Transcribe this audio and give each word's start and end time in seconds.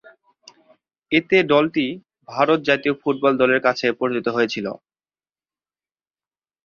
এতে 1.11 1.37
দলটি 1.51 1.85
ভারত 2.29 2.59
জাতীয় 2.69 2.93
ফুটবল 3.01 3.33
দলের 3.41 3.59
কাছে 3.67 3.85
পরাজিত 3.99 4.27
হয়েছিল। 4.35 4.67